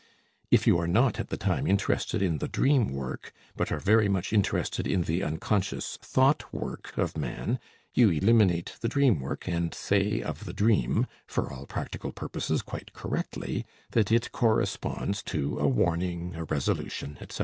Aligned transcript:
If 0.49 0.65
you 0.65 0.79
are 0.79 0.87
not 0.87 1.19
at 1.19 1.27
the 1.29 1.37
time 1.37 1.67
interested 1.67 2.23
in 2.23 2.39
the 2.39 2.47
dream 2.47 2.89
work, 2.89 3.31
but 3.55 3.71
are 3.71 3.79
very 3.79 4.09
much 4.09 4.33
interested 4.33 4.87
in 4.87 5.03
the 5.03 5.21
unconscious 5.21 5.97
thought 6.01 6.51
work 6.51 6.97
of 6.97 7.15
man, 7.15 7.59
you 7.93 8.09
eliminate 8.09 8.77
the 8.79 8.87
dream 8.87 9.19
work, 9.19 9.47
and 9.47 9.75
say 9.75 10.23
of 10.23 10.45
the 10.45 10.53
dream, 10.53 11.05
for 11.27 11.53
all 11.53 11.67
practical 11.67 12.11
purposes 12.11 12.63
quite 12.63 12.93
correctly, 12.93 13.63
that 13.91 14.11
it 14.11 14.31
corresponds 14.31 15.21
to 15.21 15.59
a 15.59 15.67
warning, 15.67 16.33
a 16.33 16.45
resolution, 16.45 17.19
etc. 17.21 17.39